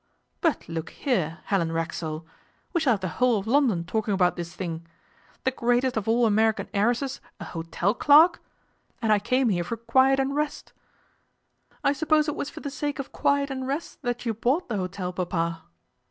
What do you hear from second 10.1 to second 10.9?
and rest!'